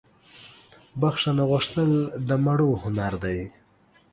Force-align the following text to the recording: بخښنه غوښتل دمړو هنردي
بخښنه 0.99 1.43
غوښتل 1.49 1.91
دمړو 2.29 2.69
هنردي 2.83 3.41